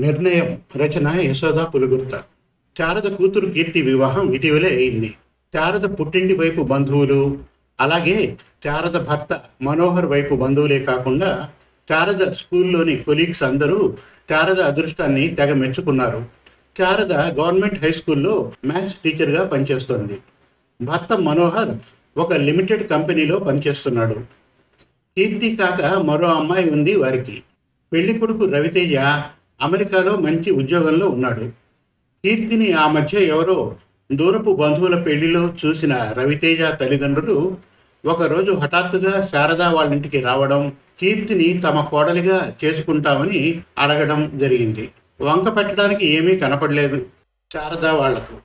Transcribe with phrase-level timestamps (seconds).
[0.00, 2.16] నిర్ణయం రచన యశోద పులుగుర్త.
[2.78, 5.14] శారద కూతురు కీర్తి వివాహం ఇటీవలే అయింది.
[5.54, 7.38] శారద పుట్టింటి వైపు బంధువులు
[7.80, 11.48] అలాగే శారద భర్త మనోహర్ వైపు బంధువులే కాకుండా
[11.88, 13.96] శారద స్కూల్లోని కొలీగ్స్ అందరూ
[14.30, 16.24] శారద అదృష్టాన్ని తెగ మెచ్చుకున్నారు.
[16.78, 20.18] శారద గవర్నమెంట్ హై స్కూల్లో మ్యాథ్స్ టీచర్గా పనిచేస్తోంది.
[20.82, 21.70] భర్త మనోహర్
[22.18, 24.14] ఒక లిమిటెడ్ కంపెనీలో పనిచేస్తున్నాడు.
[25.16, 27.42] కీర్తి కాక మరో అమ్మాయి ఉంది వారికి.
[27.92, 28.94] పెళ్ళి కొడుకు రవితేజ
[29.62, 31.44] అమెరికాలో మంచి ఉద్యోగంలో ఉన్నాడు.
[32.24, 33.76] కీర్తిని ఆ మధ్య ఎవరో
[34.12, 37.56] దూరపు బంధువుల పెళ్ళిలో చూసిన రవితేజ తల్లిదండ్రులు
[38.06, 44.88] ఒకరోజు హఠాత్తుగా శారదా వాళ్ళ ఇంటికి రావడం కీర్తిని తమ కోడలిగా చేసుకుంటామని అడగడం జరిగింది.
[45.20, 47.06] వంక పెట్టడానికి ఏమీ కనపడలేదు
[47.52, 48.36] శారదా వాళ్ళకు.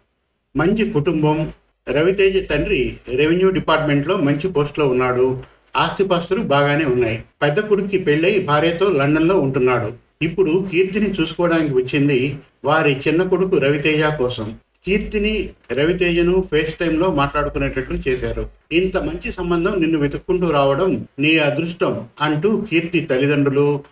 [0.58, 1.52] మంచి కుటుంబం.
[1.90, 5.44] రవితేజ తండ్రి రెవెన్యూ డిపార్ట్మెంట్లో మంచి పోస్ట్లో ఉన్నాడు.
[5.76, 7.24] ఆస్తిపాస్తులు బాగానే ఉన్నాయి.
[7.42, 10.05] పెద్ద కొడుక్కి పెళ్ళై భార్యతో లండన్లో ఉంటున్నాడు.
[10.22, 14.56] ఇప్పుడు కీర్తిని చూసుకోవడానికి వచ్చింది వారి చిన్న కొడుకు రవితేజ కోసం.
[14.86, 18.50] కీర్తిని రవితేజను ఫేస్ టైంలో మాట్లాడుకునేటట్లు చేశారు.
[18.72, 23.84] ఇంత మంచి సంబంధం నిన్ను వెతుక్కుంటూ రావడం నీ అదృష్టం అంటూ కీర్తి తల్లిదండ్రులు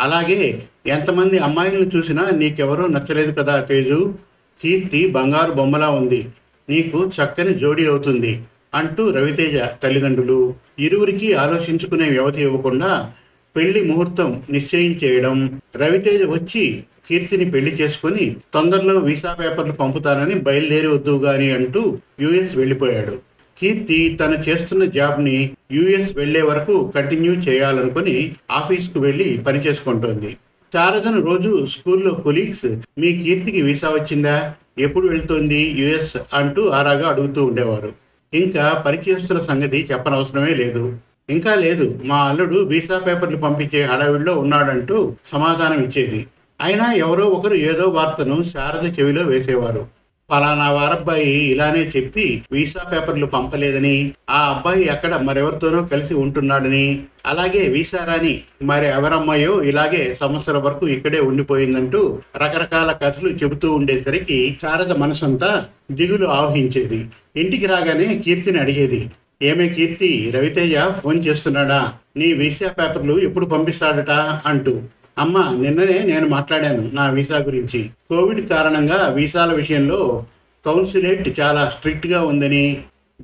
[0.00, 4.14] అలాగే ఎంతమంది అమ్మాయిలను చూసినా నీకెవరూ నచ్చలేదు కదా తేజు?
[4.62, 6.28] కీర్తి బంగారు బొమ్మలా ఉంది.
[6.70, 8.42] నీకు చక్కని జోడీ అవుతుంది
[8.74, 13.12] అంటూ రవితేజ తల్లిదండ్రులు ఇరువురికి ఆలోచించుకునే వ్యవధి ఇవ్వకుండా
[13.56, 15.60] పెళ్ళి ముహూర్తం నిశ్చయించేయడం.
[15.76, 23.18] రవితేజ వచ్చి కీర్తిని పెళ్ళి చేసుకుని తొందరలో వీసా పేపర్లు పంపుతానని బయలుదేరి వద్దు గాని అంటూ యుఎస్ వెళ్ళిపోయాడు.
[23.58, 30.36] కీర్తి తను చేస్తున్న జాబ్ని యుఎస్ వెళ్ళే వరకు కంటిన్యూ చేయాలనుకుని ఆఫీస్కు వెళ్ళి పని చేసుకుంటోంది.
[30.74, 34.54] శారదను రోజు స్కూల్లో కొలీగ్స్ మీ కీర్తికి వీసా వచ్చిందా?
[34.78, 36.16] ఎప్పుడు వెళ్తోంది యుఎస్?
[36.34, 37.92] అంటూ ఆరాగా అడుగుతూ ఉండేవారు.
[38.34, 40.98] ఇంకా పరిచయస్తుల సంగతి చెప్పనవసరమే లేదు.
[41.32, 41.86] ఇంకా లేదు.
[42.04, 44.98] మా అల్లుడు వీసా పేపర్లు పంపించే హడావిడిలో ఉన్నాడంటూ
[45.32, 46.20] సమాధానం ఇచ్చేది.
[46.60, 49.82] అయినా ఎవరో ఒకరు ఏదో వార్తను శారద చెవిలో వేసేవారు.
[50.30, 53.96] ఫలానా వారబ్బాయి ఇలానే చెప్పి వీసా పేపర్లు పంపలేదని
[54.30, 56.84] ఆ అబ్బాయి అక్కడ మరెవరితోనో కలిసి ఉంటున్నాడని
[57.26, 62.00] అలాగే వీసా రాని మరి ఎవరమ్మాయో ఇలాగే సంవత్సరం వరకు ఇక్కడే ఉండిపోయిందంటూ
[62.36, 65.50] రకరకాల కథలు చెబుతూ ఉండేసరికి శారద మనసంతా
[65.92, 67.00] దిగులు ఆవహించేది.
[67.36, 69.02] ఇంటికి రాగానే కీర్తిని అడిగేది
[69.42, 71.92] ఏమే కీర్తి రవితేజ ఫోన్ చేస్తున్నాడా?
[72.16, 74.10] నీ వీసా పేపర్లు ఎప్పుడు పంపిస్తాడట?
[74.46, 74.74] అంటూ.
[75.18, 77.90] అమ్మ నిన్ననే నేను మాట్లాడాను నా వీసా గురించి.
[78.08, 80.24] కోవిడ్ కారణంగా వీసాల విషయంలో
[80.66, 82.64] కౌన్సిలేట్ చాలా స్ట్రిక్ట్గా ఉందని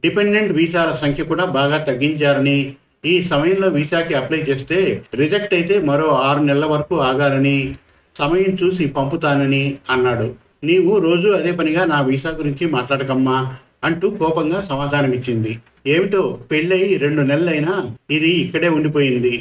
[0.05, 2.59] డిపెండెంట్ వీసాల సంఖ్య కూడా బాగా తగ్గించారని
[3.07, 7.75] ఈ సమయంలో వీసాకి అప్లై చేస్తే రిజెక్ట్ అయితే మరో ఆరు నెలల వరకు ఆగాలని
[8.19, 10.35] సమయం చూసి పంపుతానని అన్నాడు.
[10.65, 15.59] నీవు రోజు అదే పనిగా నా వీసా గురించి మాట్లాడకమ్మా అంటూ కోపంగా సమాధానమిచ్చింది.
[15.95, 17.75] ఏమిటో పెళ్ళయి రెండు నెలలైనా
[18.11, 19.35] ఇది ఇక్కడే ఉండిపోయింది.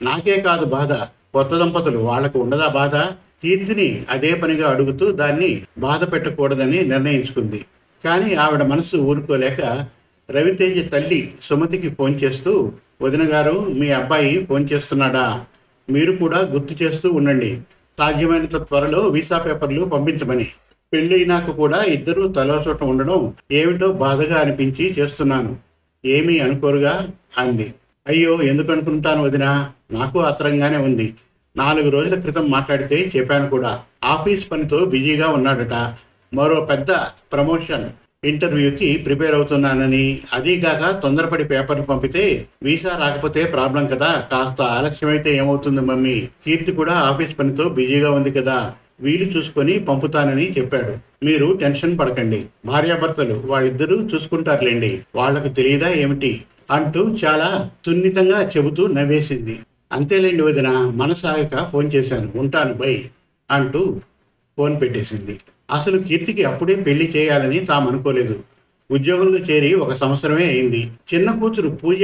[0.00, 0.92] నాకే కాదు బాధ.
[1.34, 2.94] కొత్త దంపతులు వాళ్ళకు ఉండదా బాధ?
[3.42, 7.60] కీర్తిని అదే పనిగా అడుగుతూ దాన్ని బాధ పెట్టకూడదని నిర్ణయించుకుంది.
[8.04, 9.60] కానీ ఆవిడ మనసు ఊరుకోలేక
[10.28, 12.72] రవితేజ తల్లి సుమతికి ఫోన్ చేస్తూ
[13.02, 15.26] వదిన గారు మీ అబ్బాయి ఫోన్ చేస్తున్నాడా?
[15.90, 17.52] మీరు కూడా గుర్తు చేస్తూ ఉండండి.
[17.98, 20.46] సాధ్యమైనంత త్వరలో వీసా పేపర్లు పంపించమని.
[20.92, 25.52] పెళ్ళైనాక కూడా ఇద్దరూ తలో చోట ఉండడం ఏమిటో బాధగా అనిపించి చేస్తున్నాను.
[26.04, 27.74] ఏమీ అనుకోరుగా అంది.
[28.06, 29.70] అయ్యో ఎందుకు అనుకుంటాను వదినా?
[29.92, 31.14] నాకు ఆత్రంగానే ఉంది.
[31.56, 33.80] నాలుగు రోజుల క్రితం మాట్లాడితే చెప్పాను కూడా.
[34.04, 35.72] ఆఫీస్ పనితో బిజీగా ఉన్నాడట.
[36.34, 36.90] మరో పెద్ద
[37.32, 37.90] ప్రమోషన్
[38.24, 40.20] ఇంటర్వ్యూకి ప్రిపేర్ అవుతున్నానని.
[40.32, 44.28] అదీగాక తొందరపడి పేపర్లు పంపితే వీసా రాకపోతే ప్రాబ్లం కదా.
[44.32, 46.28] కాస్త ఆలస్యమైతే ఏమవుతుంది మమ్మీ?
[46.46, 48.74] కీర్తి కూడా ఆఫీస్ పనితో బిజీగా ఉంది కదా.
[49.00, 51.24] వీలు చూసుకొని పంపుతానని చెప్పాడు.
[51.24, 52.46] మీరు టెన్షన్ పడకండి.
[52.66, 55.00] భార్యాభర్తలు వాళ్ళిద్దరూ చూసుకుంటారులేండి.
[55.14, 56.42] వాళ్ళకు తెలియదా ఏమిటి?
[56.70, 59.58] అంటూ చాలా సున్నితంగా చెబుతూ నవ్వేసింది.
[59.92, 62.32] అంతేలేండి వదిన మనసాగక ఫోన్ చేశాను.
[62.34, 63.04] ఉంటాను బై
[63.50, 64.00] అంటూ
[64.58, 65.40] ఫోన్ పెట్టేసింది.
[65.70, 68.40] అసలు కీర్తికి అప్పుడే పెళ్ళి చేయాలని తాము అనుకోలేదు
[68.90, 70.90] ఉద్యోగంలో చేరి ఒక సంవత్సరమే అయింది.
[71.14, 72.00] చిన్న కూతురు పూజ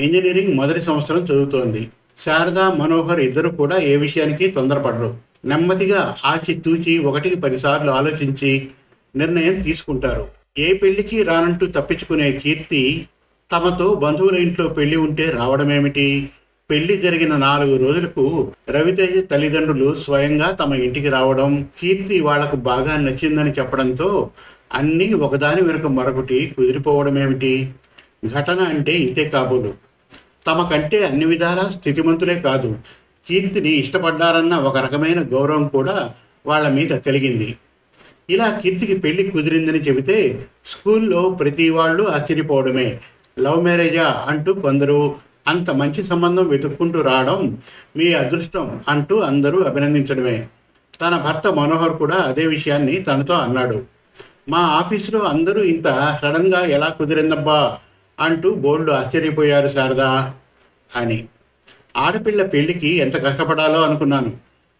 [0.00, 1.88] ఇంజనీరింగ్ మొదటి సంవత్సరం చదువుతోంది.
[2.24, 5.29] శారదా మనోహర్ ఇద్దరు కూడా ఏ విషయానికి తొందరపడరు.
[5.44, 8.68] నెమ్మదిగా ఆచి తూచి ఒకటికి పదిసార్లు ఆలోచించి
[9.16, 10.28] నిర్ణయం తీసుకుంటారు.
[10.58, 13.06] ఏ పెళ్ళికి రానంటూ తప్పించుకునే కీర్తి
[13.52, 16.28] తమతో బంధువుల ఇంట్లో పెళ్ళి ఉంటే రావడమేమిటి?
[16.70, 24.30] పెళ్ళి జరిగిన నాలుగు రోజులకు రవితేజ తల్లిదండ్రులు స్వయంగా తమ ఇంటికి రావడం కీర్తి వాళ్ళకు బాగా నచ్చిందని చెప్పడంతో
[24.74, 27.70] అన్నీ ఒకదాని వెనుక మరొకటి కుదిరిపోవడమేమిటి?
[28.26, 29.74] ఘటన అంటే ఇంతే కాబోలు.
[30.46, 32.76] తమకంటే అన్ని విధాలా స్థితిమంతులే కాదు.
[33.28, 36.14] కీర్తిని ఇష్టపడ్డారన్న ఒక రకమైన గౌరవం కూడా
[36.46, 37.56] వాళ్ళ మీద కలిగింది.
[38.30, 43.00] ఇలా కీర్తికి పెళ్ళి కుదిరిందని చెబితే స్కూల్లో ప్రతి వాళ్ళు ఆశ్చర్యపోవడమే.
[43.40, 47.58] లవ్ మ్యారేజా అంటూ కొందరు అంత మంచి సంబంధం వెతుక్కుంటూ రావడం
[47.96, 50.46] మీ అదృష్టం అంటూ అందరూ అభినందించడమే.
[51.00, 53.82] తన భర్త మనోహర్ కూడా అదే విషయాన్ని తనతో అన్నాడు.
[54.48, 57.76] మా ఆఫీసులో అందరూ ఇంత సడన్గా ఎలా కుదిరిందబ్బా?
[58.20, 60.34] అంటూ బోర్డు ఆశ్చర్యపోయారు శారదా
[60.96, 61.28] అని.
[61.96, 64.32] ఆడపిల్ల పెళ్ళికి ఎంత కష్టపడాలో అనుకున్నాను.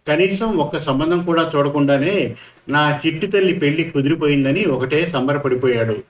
[0.07, 2.35] కనీసం ఒక్క సంబంధం కూడా చూడకుండానే
[2.69, 6.03] నా చిట్టి తల్లి పెళ్ళి కుదిరిపోయిందని ఒకటే సంబరపడిపోయాడు.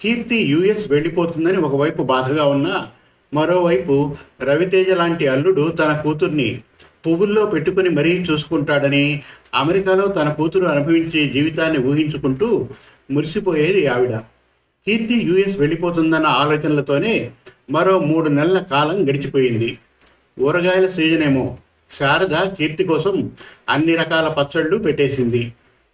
[0.00, 2.86] కీర్తి యుఎస్ వెళ్ళిపోతుందని ఒకవైపు బాధగా ఉన్నా
[3.34, 6.60] మరోవైపు రవితేజ లాంటి అల్లుడు తన కూతుర్ని
[7.06, 9.22] పువ్వుల్లో పెట్టుకుని మరీ చూసుకుంటాడని
[9.54, 12.68] అమెరికాలో తన కూతురు అనుభవించే జీవితాన్ని ఊహించుకుంటూ
[13.10, 14.16] మురిసిపోయేది ఆవిడ.
[14.86, 17.30] కీర్తి యుఎస్ వెళ్ళిపోతుందన్న ఆలోచనలతోనే
[17.70, 19.78] మరో మూడు నెలల కాలం గడిచిపోయింది.
[20.40, 21.58] ఊరగాయల సీజన్ ఏమో.
[21.98, 23.30] శారద కీర్తి కోసం
[23.68, 25.52] అన్ని రకాల పచ్చళ్ళు పెట్టేసింది.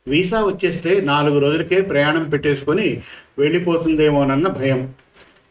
[0.09, 3.03] వీసా వచ్చేస్తే నాలుగు రోజులకే ప్రయాణం పెట్టేసుకొని
[3.39, 4.95] వెళ్ళిపోతుందేమోనన్న భయం.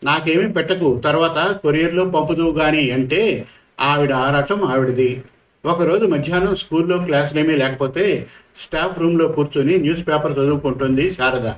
[0.04, 1.02] నాకేమీ పెట్టకు.
[1.06, 3.46] తర్వాత కొరియర్లో పంపుదువు కానీ అంటే
[3.80, 5.24] ఆవిడ ఆరాటం ఆవిడది.
[5.66, 8.28] ఒకరోజు మధ్యాహ్నం స్కూల్లో క్లాసులేమీ లేకపోతే
[8.62, 11.52] స్టాఫ్ రూమ్లో కూర్చొని న్యూస్ పేపర్ చదువుకుంటుంది శారద.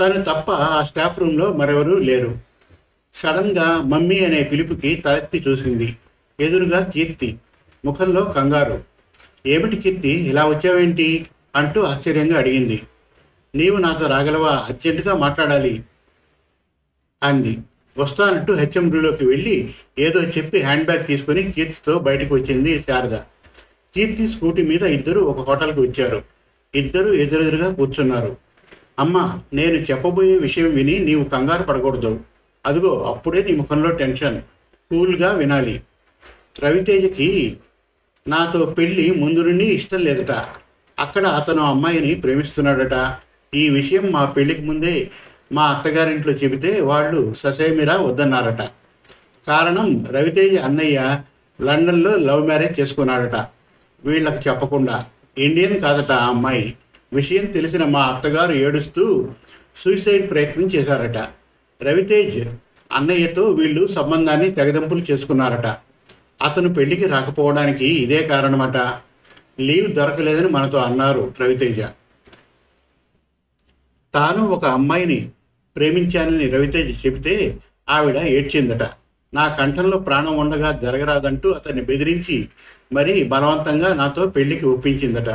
[0.00, 2.38] తను తప్ప ఆ స్టాఫ్ రూమ్లో మరెవరూ లేరు.
[3.14, 5.96] సడన్గా మమ్మీ అనే పిలుపుకి తలెత్తి చూసింది.
[6.42, 7.38] ఎదురుగా కీర్తి
[7.84, 8.84] ముఖంలో కంగారు.
[9.46, 11.26] ఏమిటి కీర్తి ఇలా వచ్చావేంటి?
[11.56, 12.82] అంటూ ఆశ్చర్యంగా అడిగింది.
[13.54, 14.48] నీవు నాతో రాగలవా?
[14.48, 15.82] అర్జెంటుగా మాట్లాడాలి
[17.22, 17.58] అంది.
[17.98, 23.16] వస్తానంటూ హెచ్ఎం రూలోకి వెళ్ళి ఏదో చెప్పి హ్యాండ్ బ్యాగ్ తీసుకొని కీర్తితో బయటకు వచ్చింది శారద.
[23.94, 26.22] కీర్తి స్కూటీ మీద ఇద్దరు ఒక హోటల్కి వచ్చారు.
[26.74, 28.36] ఇద్దరు ఎదురెదురుగా కూర్చున్నారు.
[28.98, 32.20] అమ్మ నేను చెప్పబోయే విషయం విని నీవు కంగారు పడకూడదు.
[32.66, 34.42] అదిగో అప్పుడే నీ ముఖంలో టెన్షన్.
[34.90, 35.82] కూల్గా వినాలి.
[36.60, 37.56] రవితేజకి
[38.28, 40.30] నాతో పెళ్ళి ముందు నుండి ఇష్టం లేదట.
[40.98, 43.16] అక్కడ అతను అమ్మాయిని ప్రేమిస్తున్నాడట.
[43.54, 45.10] ఈ విషయం మా పెళ్ళికి ముందే
[45.52, 48.62] మా అత్తగారింట్లో చెబితే వాళ్ళు ససేమిరా వద్దన్నారట.
[49.46, 51.18] కారణం రవితేజ అన్నయ్య
[51.62, 53.34] లండన్లో లవ్ మ్యారేజ్ చేసుకున్నాడట.
[54.04, 55.06] వీళ్ళకి చెప్పకుండా
[55.38, 56.74] ఇండియన్ కాదట ఆ అమ్మాయి.
[57.12, 59.28] విషయం తెలిసిన మా అత్తగారు ఏడుస్తూ
[59.84, 61.16] సూసైడ్ ప్రయత్నం చేశారట.
[61.84, 62.48] రవితేజ్
[62.92, 65.66] అన్నయ్యతో వీళ్ళు సంబంధాన్ని తెగదెంపులు చేసుకున్నారట.
[66.42, 68.76] అతను పెళ్ళికి రాకపోవడానికి ఇదే కారణమట.
[69.60, 71.80] లీవ్ దొరకలేదని మనతో అన్నారు రవితేజ.
[74.14, 75.28] తాను ఒక అమ్మాయిని
[75.76, 77.58] ప్రేమించానని రవితేజ చెబితే
[77.88, 78.82] ఆవిడ ఏడ్చిందట.
[79.34, 82.48] నా కంఠంలో ప్రాణం ఉండగా జరగరాదంటూ అతన్ని బెదిరించి
[82.92, 85.28] మరీ బలవంతంగా నాతో పెళ్ళికి ఒప్పించిందట.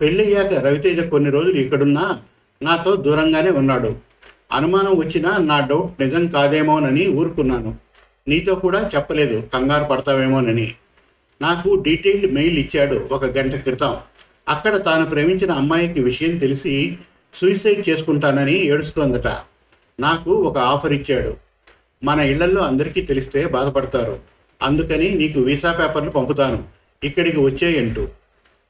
[0.00, 2.20] పెళ్ళయ్యాక రవితేజ కొన్ని రోజులు ఇక్కడున్నా
[2.62, 3.96] నాతో దూరంగానే ఉన్నాడు.
[4.52, 7.85] అనుమానం వచ్చినా నా డౌట్ నిజం కాదేమోనని ఊరుకున్నాను.
[8.28, 9.48] నీతో కూడా చెప్పలేదు.
[9.54, 10.74] కంగారు పడతావేమోనని.
[11.42, 13.96] నాకు డీటెయిల్డ్ మెయిల్ ఇచ్చాడు ఒక గంట క్రితం.
[14.48, 16.98] అక్కడ తాను ప్రేమించిన అమ్మాయికి విషయం తెలిసి
[17.34, 19.26] సూసైడ్ చేసుకుంటానని ఏడుస్తోందట.
[20.00, 21.36] నాకు ఒక ఆఫర్ ఇచ్చాడు.
[22.04, 24.18] మన ఇళ్ళలో అందరికీ తెలిస్తే బాధపడతారు.
[24.62, 26.64] అందుకని నీకు వీసా పేపర్లు పంపుతాను.
[27.04, 28.08] ఇక్కడికి వచ్చేయంటూ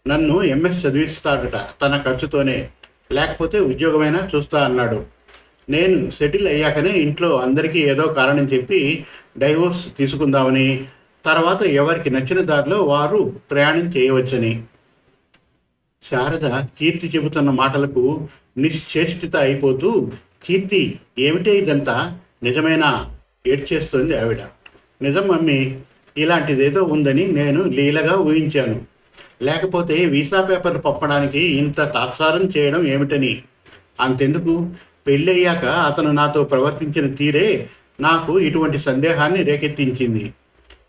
[0.09, 2.69] నన్ను ఎంఎస్ చదివిస్తాడట తన ఖర్చుతోనే.
[3.12, 5.16] లేకపోతే ఉద్యోగమైనా చూస్తా అన్నాడు.
[5.71, 9.05] నేను సెటిల్ అయ్యాకనే ఇంట్లో అందరికీ ఏదో కారణం చెప్పి
[9.39, 10.85] డైవోర్స్ తీసుకుందామని
[11.25, 14.63] తర్వాత ఎవరికి నచ్చిన దారిలో వారు ప్రయాణం చేయవచ్చని.
[16.11, 18.29] శారద కీర్తి చెబుతున్న మాటలకు
[18.59, 20.11] నిశ్చేష్టిత అయిపోతూ
[20.45, 22.19] కీర్తి ఏమిటే ఇదంతా?
[22.43, 23.17] నిజమేనా?
[23.47, 24.39] ఏడ్చేస్తుంది ఆవిడ.
[25.03, 25.77] నిజం మమ్మీ
[26.19, 28.81] ఇలాంటిదేదో ఉందని నేను లీలగా ఊహించాను.
[29.43, 33.43] లేకపోతే వీసా పేపర్ పంపడానికి ఇంత తాత్సారం చేయడం ఏమిటని?
[34.00, 34.71] అంతెందుకు?
[35.07, 37.69] పెళ్ళయ్యాక అతను నాతో ప్రవర్తించిన తీరే
[38.01, 40.35] నాకు ఇటువంటి సందేహాన్ని రేకెత్తించింది.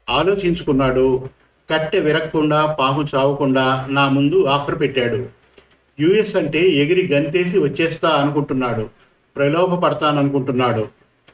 [0.10, 1.30] ఆలోచించుకున్నాడు.
[1.74, 5.28] కట్టె విరక్కుండా పాము చావకుండా నా ముందు ఆఫర్ పెట్టాడు.
[6.00, 8.90] యుఎస్ అంటే ఎగిరి గంతేసి వచ్చేస్తా అనుకుంటున్నాడు.
[9.36, 10.88] ప్రలోభ పడతాననుకుంటున్నాడు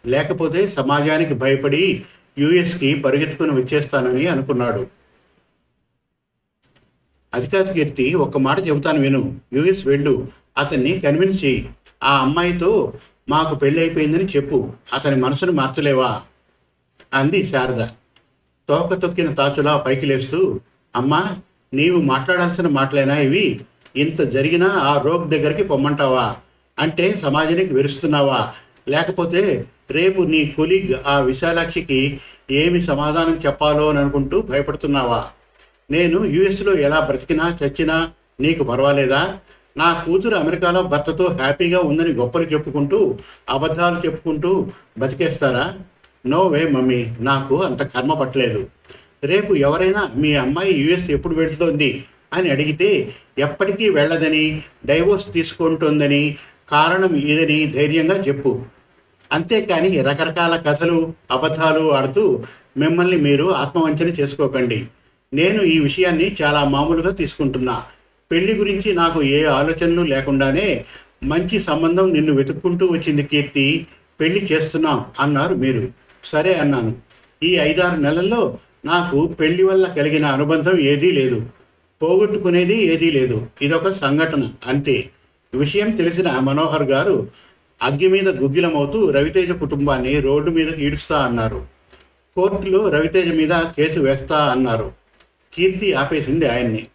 [0.05, 2.03] లేకపోతే సమాజానికి భయపడి
[2.39, 4.87] యుఎస్కి పరిగెత్తుకుని వచ్చేస్తానని అనుకున్నాడు.
[7.33, 9.39] అధికారి కీర్తి ఒక్క మాట చెబుతాను విను.
[9.53, 10.27] యుఎస్ వెళ్ళు.
[10.57, 11.69] అతన్ని కన్విన్స్ చేయి.
[12.03, 12.93] ఆ అమ్మాయితో
[13.29, 14.73] మాకు పెళ్ళి అయిపోయిందని చెప్పు.
[14.93, 16.21] అతని మనసును మార్చలేవా?
[17.13, 17.85] అంది శారద.
[18.69, 20.59] తోక తొక్కిన తాచులా పైకి లేస్తూ
[20.95, 21.35] అమ్మా
[21.73, 23.59] నీవు మాట్లాడాల్సిన మాటలైనా ఇవి?
[23.95, 26.35] ఇంత జరిగినా ఆ రోగ్ దగ్గరికి పొమ్మంటావా?
[26.79, 28.53] అంటే సమాజానికి వెరుస్తున్నావా?
[28.89, 32.19] లేకపోతే రేపు నీ కొలీగ్ ఆ విశాలాక్షికి
[32.51, 35.25] ఏమి సమాధానం చెప్పాలో అని అనుకుంటూ భయపడుతున్నావా?
[35.91, 39.37] నేను యుఎస్లో ఎలా బ్రతికినా చచ్చినా నీకు పర్వాలేదా?
[39.77, 43.17] నా కూతురు అమెరికాలో భర్తతో హ్యాపీగా ఉందని గొప్పలు చెప్పుకుంటూ
[43.49, 45.73] అబద్ధాలు చెప్పుకుంటూ బతికేస్తారా?
[46.25, 47.07] No way mummy.
[47.19, 48.67] నాకు అంత కర్మ పట్టలేదు.
[49.23, 56.37] రేపు ఎవరైనా మీ అమ్మాయి యుఎస్ ఎప్పుడు వెళ్తోంది అని అడిగితే ఎప్పటికీ వెళ్ళదని డైవోర్స్ తీసుకుంటుందని
[56.71, 58.65] కారణం ఇదని ధైర్యంగా చెప్పు.
[59.31, 62.43] అంతేకాని రకరకాల కథలు అబద్ధాలు ఆడుతూ
[62.77, 64.87] మిమ్మల్ని మీరు ఆత్మవంచన చేసుకోకండి.
[65.33, 67.83] నేను ఈ విషయాన్ని చాలా మామూలుగా తీసుకుంటున్నా.
[68.31, 70.85] పెళ్ళి గురించి నాకు ఏ ఆలోచనలు లేకుండానే
[71.23, 73.87] మంచి సంబంధం నిన్ను వెతుక్కుంటూ వచ్చింది కీర్తి.
[74.19, 75.91] పెళ్ళి చేస్తున్నాం అన్నారు మీరు.
[76.23, 76.95] సరే అన్నాను.
[77.43, 81.49] ఈ ఐదారు నెలల్లో నాకు పెళ్ళి వల్ల కలిగిన అనుబంధం ఏదీ లేదు.
[82.01, 83.47] పోగొట్టుకునేది ఏదీ లేదు.
[83.61, 84.49] ఇదొక సంఘటన.
[84.67, 85.09] అంతే.
[85.53, 87.29] విషయం తెలిసిన మనోహర్ గారు
[87.83, 91.65] అగ్గి మీద గుగ్గిలమవుతూ రవితేజ కుటుంబాన్ని రోడ్డు మీదకి ఈడుస్తా అన్నారు.
[92.35, 94.91] కోర్టులో రవితేజ మీద కేసు వేస్తా అన్నారు.
[95.53, 96.87] కీర్తి ఆపేసింది ఆయన్ని.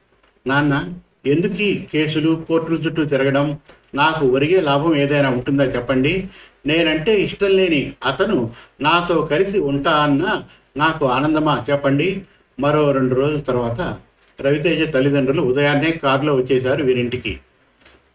[0.46, 0.88] నాన్న
[1.26, 3.58] ఎందుకు కేసులు కోర్టుల చుట్టూ తిరగడం?
[3.94, 6.28] నాకు ఒరిగే లాభం ఏదైనా ఉంటుందా చెప్పండి?
[6.66, 10.42] నేనంటే ఇష్టం లేని అతను నాతో కలిసి ఉంటా అన్న
[10.76, 12.22] నాకు ఆనందమా చెప్పండి?
[12.60, 13.98] మరో రెండు రోజుల తర్వాత
[14.40, 17.40] రవితేజ తల్లిదండ్రులు ఉదయాన్నే కారులో వచ్చేశారు వీరింటికి.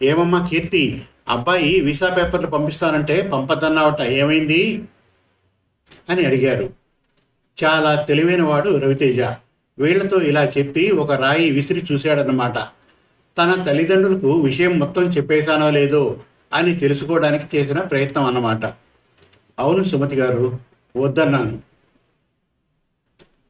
[0.02, 4.82] ఏమమ్మా కీర్తి అబ్బాయి వీసా పేపర్లు పంపిస్తానంటే పంపద్దన్నావట ఏమైంది?
[6.10, 6.70] అని అడిగారు.
[7.64, 9.20] చాలా తెలివైన వాడు రవితేజ.
[9.80, 12.54] వీళ్ళతో ఇలా చెప్పి ఒక రాయి విసిరి చూశాడన్నమాట.
[13.38, 16.20] తన తల్లిదండ్రులకు విషయం మొత్తం చెప్పేశానో లేదో
[16.54, 18.66] అని తెలుసుకోవడానికి చేసిన ప్రయత్నం అన్నమాట.
[19.60, 20.60] అవును సుమతి గారు
[20.96, 21.56] వద్దన్నాను.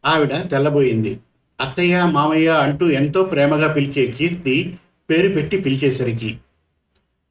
[0.05, 1.19] ఆవిడ తెల్లబోయింది.
[1.59, 4.55] అత్తయ్య మామయ్య అంటూ ఎంతో ప్రేమగా పిలిచే కీర్తి
[5.09, 6.37] పేరు పెట్టి పిలిచేసరికి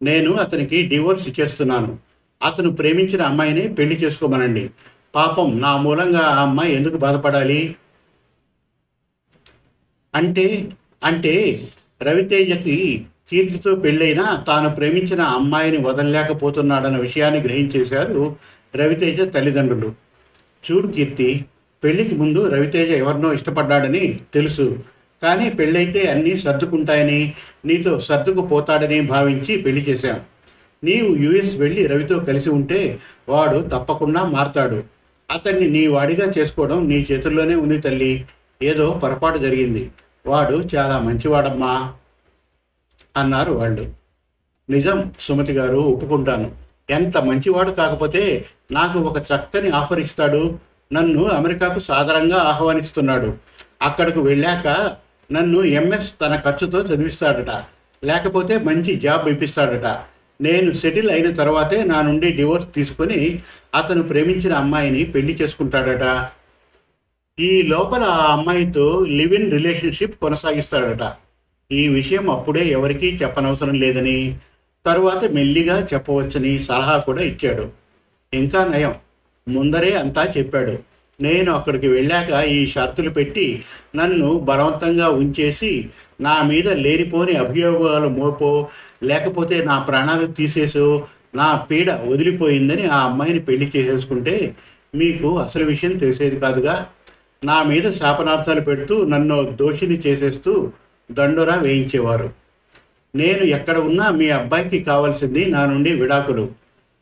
[0.02, 1.98] నేను అతనికి డివోర్స్ ఇచ్చేస్తున్నాను.
[2.42, 4.70] అతను ప్రేమించిన అమ్మాయిని పెళ్ళి చేసుకోమనండి.
[5.14, 7.60] పాపం నా మూలంగా ఆ అమ్మాయి ఎందుకు బాధపడాలి?
[10.14, 10.46] అంటే
[11.04, 11.34] అంటే
[12.02, 18.36] రవితేజకి కీర్తితో పెళ్ళైనా తాను ప్రేమించిన అమ్మాయిని వదలలేకపోతున్నాడన్న విషయాన్ని గ్రహించేశారు
[18.76, 19.92] రవితేజ తల్లిదండ్రులు.
[20.66, 21.44] చూడు కీర్తి
[21.84, 24.78] పెళ్ళికి ముందు రవితేజ ఎవరినో ఇష్టపడ్డాడని తెలుసు.
[25.22, 27.32] కానీ పెళ్ళైతే అన్నీ సర్దుకుంటాయని
[27.64, 30.20] నీతో సర్దుకుపోతాడని భావించి పెళ్ళి చేశాం.
[30.84, 34.82] నీవు యుఎస్ వెళ్ళి రవితో కలిసి ఉంటే వాడు తప్పకుండా మారతాడు.
[35.30, 38.24] అతన్ని నీ వాడిగా చేసుకోవడం నీ చేతుల్లోనే ఉంది తల్లి.
[38.62, 39.90] ఏదో పొరపాటు జరిగింది.
[40.26, 41.92] వాడు చాలా మంచివాడమ్మా
[43.16, 43.92] అన్నారు వాళ్ళు.
[44.70, 46.52] నిజం సుమతి గారు ఒప్పుకుంటాను.
[46.90, 50.58] ఎంత మంచివాడు కాకపోతే నాకు ఒక చక్కని ఆఫర్ ఇస్తాడు.
[50.92, 53.34] నన్ను అమెరికాకు సాదరంగా ఆహ్వానిస్తున్నాడు.
[53.82, 54.96] అక్కడికి వెళ్ళాక
[55.32, 57.50] నన్ను ఎంఎస్ తన ఖర్చుతో చదివిస్తాడట.
[58.04, 59.86] లేకపోతే మంచి జాబ్ ఇప్పిస్తాడట.
[60.40, 63.42] నేను సెటిల్ అయిన తర్వాతే నా నుండి డివోర్స్ తీసుకొని
[63.74, 66.28] అతను ప్రేమించిన అమ్మాయిని పెళ్ళి చేసుకుంటాడట.
[67.40, 71.12] ఈ లోపల ఆ అమ్మాయితో లివ్ ఇన్ రిలేషన్షిప్ కొనసాగిస్తాడట.
[71.72, 74.38] ఈ విషయం అప్పుడే ఎవరికీ చెప్పనవసరం లేదని
[74.86, 77.68] తరువాత మెల్లిగా చెప్పవచ్చని సలహా కూడా ఇచ్చాడు.
[78.32, 78.94] ఇంకా నయం.
[79.48, 80.78] ముందరే అంతా చెప్పాడు.
[81.20, 83.62] నేను అక్కడికి వెళ్ళాక ఈ షరతులు పెట్టి
[83.96, 85.88] నన్ను బలవంతంగా ఉంచేసి
[86.20, 88.68] నా మీద లేనిపోని అభియోగాలు మోపో
[89.02, 94.54] లేకపోతే నా ప్రాణాలు తీసేసో నా పీడ వదిలిపోయిందని ఆ అమ్మాయిని పెళ్ళి చేసేసుకుంటే
[94.94, 96.86] మీకు అసలు విషయం తెలిసేది కాదుగా?
[97.44, 100.72] నా మీద శాపనార్థాలు పెడుతూ నన్ను దోషిని చేసేస్తూ
[101.12, 102.30] దండోరా వేయించేవారు.
[103.14, 106.48] నేను ఎక్కడ ఉన్నా మీ అబ్బాయికి కావాల్సింది నా నుండి విడాకులు.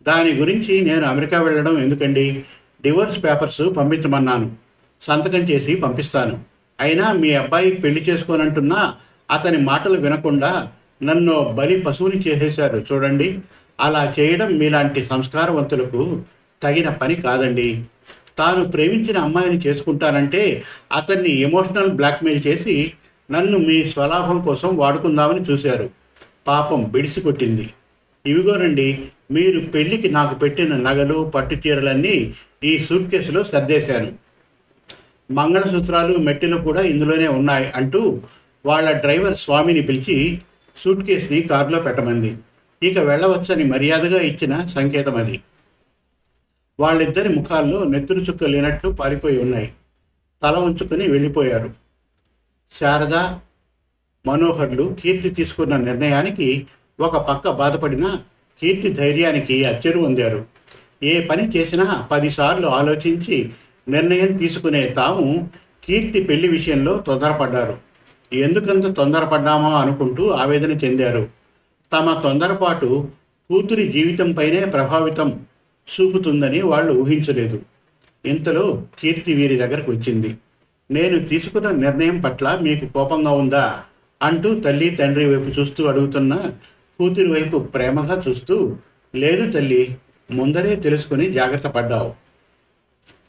[0.03, 2.43] దాని గురించి నేను అమెరికా వెళ్ళడం ఎందుకండి?
[2.83, 4.53] డివోర్స్ పేపర్స్ పంపించమన్నాను.
[5.03, 6.41] సంతకం చేసి పంపిస్తాను.
[6.81, 8.95] అయినా మీ అబ్బాయి పెళ్ళి చేసుకోనంటున్నా
[9.31, 10.69] అతని మాటలు వినకుండా
[11.03, 13.39] నన్ను బలి పశువుని చేసేశారు చూడండి.
[13.81, 16.23] అలా చేయడం మీలాంటి సంస్కారవంతులకు
[16.63, 17.85] తగిన పని కాదండి.
[18.41, 20.43] తాను ప్రేమించిన అమ్మాయిని చేసుకుంటానంటే
[20.93, 22.77] అతన్ని ఎమోషనల్ బ్లాక్మెయిల్ చేసి
[23.31, 25.87] నన్ను మీ స్వలాభం కోసం వాడుకుందామని చూశారు.
[26.49, 27.67] పాపం బిడిసి కొట్టింది
[28.27, 28.89] ఇవిగోనండి
[29.31, 32.17] మీరు పెళ్ళికి నాకు పెట్టిన నగలు పట్టు చీరలన్నీ
[32.65, 34.09] ఈ సూట్ కేసులో సర్దేశాను.
[35.33, 38.01] మంగళసూత్రాలు మెట్టెలు కూడా ఇందులోనే ఉన్నాయి అంటూ
[38.67, 40.17] వాళ్ళ డ్రైవర్ స్వామిని పిలిచి
[40.77, 42.31] సూట్ కేసుని కారులో పెట్టమంది.
[42.83, 45.37] ఇక వెళ్ళవచ్చని మర్యాదగా ఇచ్చిన సంకేతం అది.
[46.81, 49.73] వాళ్ళిద్దరి ముఖాల్లో నెత్తురు చుక్క లేనట్లు పారిపోయి ఉన్నాయి.
[50.43, 51.71] తల ఉంచుకొని వెళ్ళిపోయారు.
[52.71, 53.15] శారద
[54.27, 56.67] మనోహర్లు కీర్తి తీసుకున్న నిర్ణయానికి
[57.01, 58.19] ఒక పక్క బాధపడిన
[58.63, 60.47] కీర్తి ధైర్యానికి అచ్చెరు పొందారు
[61.03, 63.53] ఏ పని చేసినా పదిసార్లు ఆలోచించి
[63.89, 65.51] నిర్ణయం తీసుకునే తాము
[65.85, 67.79] కీర్తి పెళ్ళి విషయంలో తొందరపడ్డారు.
[68.33, 71.29] ఎందుకంత తొందరపడ్డామో అనుకుంటూ ఆవేదన చెందారు.
[71.93, 73.09] తమ తొందరపాటు
[73.51, 75.47] కూతురి జీవితంపైనే ప్రభావితం
[76.01, 77.63] చూపుతుందని వాళ్ళు ఊహించలేదు.
[78.27, 80.39] ఇంతలో కీర్తి వీరి దగ్గరకు వచ్చింది.
[80.91, 83.81] నేను తీసుకున్న నిర్ణయం పట్ల మీకు కోపంగా ఉందా?
[84.23, 86.51] అంటూ తల్లి తండ్రి వైపు చూస్తూ అడుగుతున్న
[86.99, 88.77] కూతురి వైపు ప్రేమగా చూస్తూ
[89.15, 89.97] లేదు తల్లి
[90.31, 92.15] ముందరే తెలుసుకుని జాగ్రత్త పడ్డావు.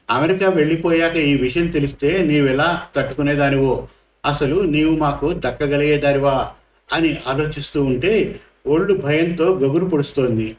[0.10, 3.88] అమెరికా వెళ్ళిపోయాక ఈ విషయం తెలిస్తే నీవెలా తట్టుకునేదానివో?
[4.26, 6.48] అసలు నీవు మాకు దక్కగలిగేదానివా?
[6.94, 10.56] అని ఆలోచిస్తూ ఉంటే ఒళ్ళు భయంతో గగురు పొడుస్తోంది.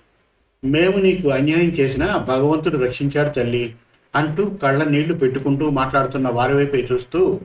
[0.65, 3.75] మేము నీకు అన్యాయం చేసినా భగవంతుడు రక్షించాడు తల్లి
[4.15, 7.41] అంటూ కళ్ళ నీళ్ళు పెట్టుకుంటూ మాట్లాడుతున్న వారి వైపే చూస్తూ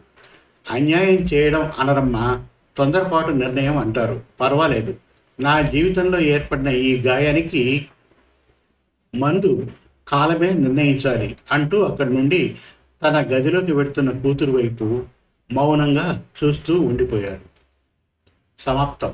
[0.72, 2.46] అన్యాయం చేయడం అనరమ్మా
[2.78, 4.22] తొందరపాటు నిర్ణయం అంటారు.
[4.42, 4.98] పర్వాలేదు.
[5.40, 7.86] నా జీవితంలో ఏర్పడిన ఈ గాయానికి
[9.16, 9.68] మందు
[10.08, 12.56] కాలమే నిర్ణయించాలి అంటూ అక్కడి నుండి
[13.04, 15.04] తన గదిలోకి వెడుతున్న కూతురు వైపు
[15.54, 17.42] మౌనంగా చూస్తూ ఉండిపోయారు.
[18.60, 19.14] సమాప్తం.